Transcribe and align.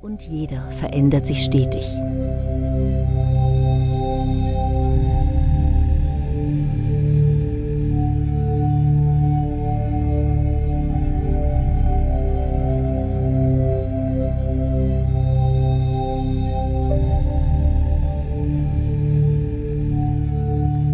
Und 0.00 0.22
jeder 0.22 0.62
verändert 0.78 1.26
sich 1.26 1.42
stetig. 1.42 1.84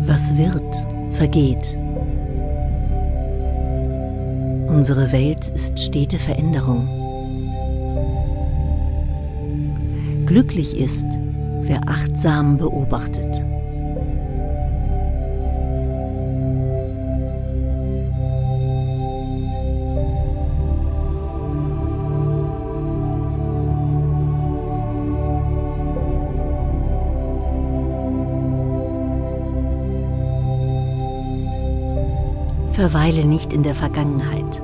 Was 0.07 0.37
wird, 0.39 0.63
vergeht. 1.13 1.77
Unsere 4.69 5.13
Welt 5.13 5.49
ist 5.49 5.79
stete 5.79 6.19
Veränderung. 6.19 7.04
Glücklich 10.27 10.77
ist, 10.79 11.07
wer 11.63 11.81
achtsam 11.87 12.57
beobachtet. 12.57 13.43
Verweile 32.73 33.25
nicht 33.25 33.53
in 33.53 33.63
der 33.63 33.75
Vergangenheit. 33.75 34.61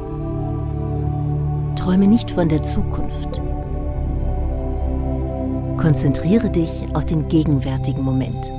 Träume 1.77 2.07
nicht 2.07 2.31
von 2.31 2.49
der 2.49 2.63
Zukunft. 2.63 3.50
Konzentriere 5.81 6.51
dich 6.51 6.83
auf 6.93 7.07
den 7.07 7.27
gegenwärtigen 7.29 8.03
Moment. 8.03 8.53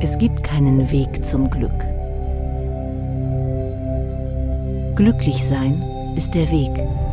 Es 0.00 0.16
gibt 0.18 0.44
keinen 0.44 0.88
Weg 0.92 1.26
zum 1.26 1.50
Glück. 1.50 1.72
Glücklich 4.94 5.44
sein 5.44 5.82
ist 6.14 6.32
der 6.32 6.48
Weg. 6.52 7.05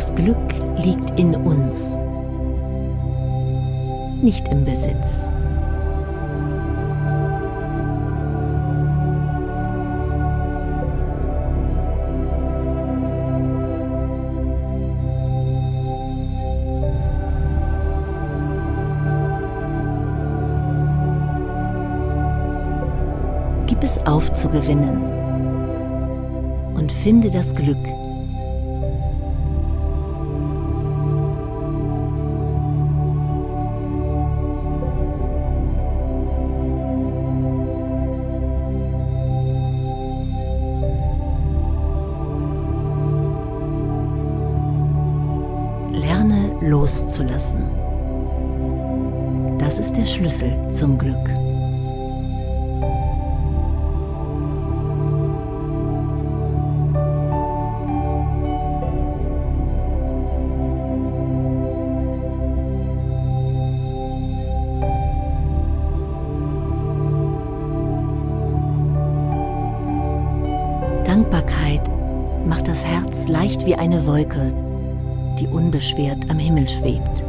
Das 0.00 0.14
Glück 0.14 0.38
liegt 0.82 1.10
in 1.20 1.34
uns, 1.34 1.94
nicht 4.22 4.48
im 4.48 4.64
Besitz. 4.64 5.28
Gib 23.66 23.82
es 23.84 23.98
auf 24.06 24.32
zu 24.32 24.48
gewinnen 24.48 25.02
und 26.74 26.90
finde 26.90 27.30
das 27.30 27.54
Glück. 27.54 27.76
Loszulassen. 46.60 47.62
Das 49.58 49.78
ist 49.78 49.96
der 49.96 50.06
Schlüssel 50.06 50.52
zum 50.70 50.98
Glück. 50.98 51.16
Dankbarkeit 71.04 71.80
macht 72.46 72.68
das 72.68 72.84
Herz 72.84 73.28
leicht 73.28 73.66
wie 73.66 73.74
eine 73.74 74.06
Wolke, 74.06 74.52
die 75.40 75.48
unbeschwert 75.48 76.28
am 76.28 76.38
Himmel 76.38 76.68
schwebt. 76.68 77.24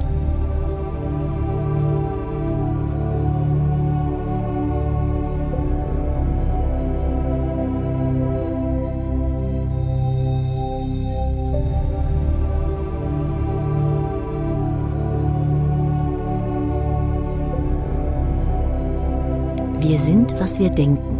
Wir 19.80 19.98
sind, 20.00 20.38
was 20.40 20.60
wir 20.60 20.70
denken. 20.70 21.18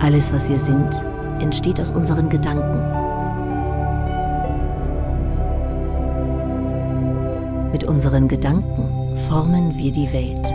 Alles, 0.00 0.32
was 0.32 0.48
wir 0.48 0.58
sind, 0.58 1.11
entsteht 1.42 1.80
aus 1.80 1.90
unseren 1.90 2.28
Gedanken. 2.28 2.80
Mit 7.72 7.84
unseren 7.84 8.28
Gedanken 8.28 9.18
formen 9.28 9.76
wir 9.76 9.92
die 9.92 10.12
Welt. 10.12 10.54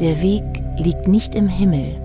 Der 0.00 0.20
Weg 0.22 0.57
liegt 0.78 1.08
nicht 1.08 1.34
im 1.34 1.48
Himmel. 1.48 1.96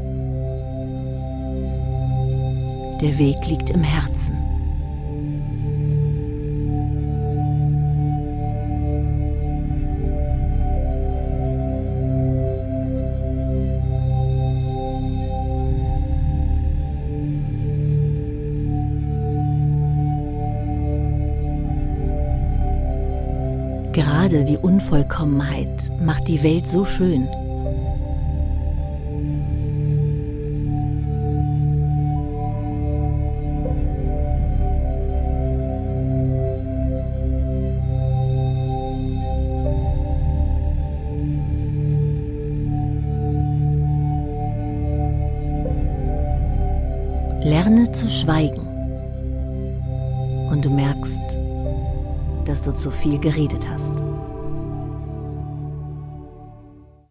Der 3.01 3.17
Weg 3.17 3.47
liegt 3.47 3.69
im 3.69 3.83
Herzen. 3.83 4.37
Gerade 23.91 24.43
die 24.43 24.57
Unvollkommenheit 24.57 25.91
macht 26.01 26.27
die 26.27 26.41
Welt 26.41 26.67
so 26.67 26.83
schön. 26.83 27.27
Lerne 47.63 47.89
zu 47.93 48.09
schweigen 48.09 48.67
und 50.51 50.65
du 50.65 50.69
merkst, 50.69 51.21
dass 52.43 52.61
du 52.61 52.73
zu 52.73 52.91
viel 52.91 53.17
geredet 53.17 53.69
hast. 53.69 53.93